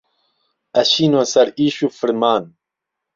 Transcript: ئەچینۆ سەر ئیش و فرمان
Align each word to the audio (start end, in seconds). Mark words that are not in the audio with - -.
ئەچینۆ 0.75 1.21
سەر 1.31 1.47
ئیش 1.59 1.75
و 1.85 1.87
فرمان 1.97 2.43